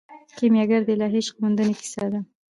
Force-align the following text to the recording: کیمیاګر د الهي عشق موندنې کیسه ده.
کیمیاګر 0.37 0.81
د 0.85 0.89
الهي 0.95 1.21
عشق 1.23 1.35
موندنې 1.41 1.73
کیسه 1.79 2.05
ده. 2.13 2.19